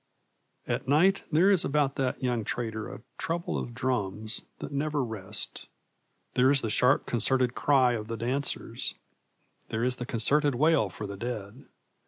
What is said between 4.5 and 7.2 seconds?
that never rest. There is the sharp